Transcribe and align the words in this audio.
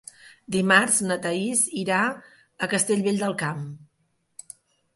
Dimarts 0.53 0.95
na 1.09 1.17
Thaís 1.25 1.61
irà 1.83 2.01
a 2.69 2.73
Castellvell 2.73 3.23
del 3.25 3.39
Camp. 3.45 3.63